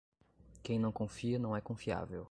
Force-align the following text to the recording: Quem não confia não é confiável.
Quem 0.63 0.79
não 0.79 0.91
confia 0.91 1.37
não 1.37 1.55
é 1.55 1.61
confiável. 1.61 2.19